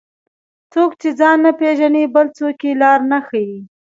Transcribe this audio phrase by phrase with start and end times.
[0.73, 3.59] څوک چې ځان نه پیژني، بل څوک یې لار نه ښيي.